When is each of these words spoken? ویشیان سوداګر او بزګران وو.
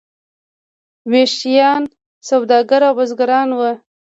ویشیان 1.11 1.83
سوداګر 2.29 2.81
او 2.87 2.93
بزګران 2.97 3.49
وو. 3.57 3.71